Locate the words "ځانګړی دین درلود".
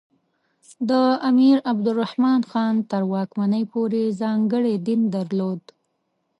4.21-5.61